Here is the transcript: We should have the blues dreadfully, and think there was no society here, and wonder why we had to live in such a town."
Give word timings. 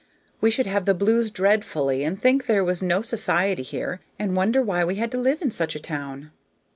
We 0.41 0.49
should 0.49 0.65
have 0.65 0.85
the 0.85 0.95
blues 0.95 1.29
dreadfully, 1.29 2.03
and 2.03 2.19
think 2.19 2.47
there 2.47 2.63
was 2.63 2.81
no 2.81 3.03
society 3.03 3.61
here, 3.61 3.99
and 4.17 4.35
wonder 4.35 4.63
why 4.63 4.83
we 4.83 4.95
had 4.95 5.11
to 5.11 5.19
live 5.19 5.43
in 5.43 5.51
such 5.51 5.75
a 5.75 5.79
town." 5.79 6.31